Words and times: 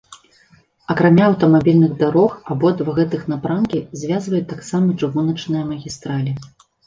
Акрамя 0.93 1.23
аўтамабільных 1.31 1.91
дарог 1.99 2.31
абодва 2.55 2.95
гэтых 3.01 3.21
напрамкі 3.33 3.83
звязваюць 4.01 4.43
таксама 4.55 4.97
чыгуначныя 5.03 5.63
магістралі. 5.71 6.31